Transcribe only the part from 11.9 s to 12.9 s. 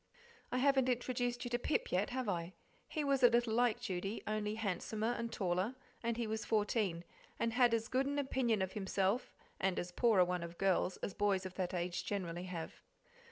generally have.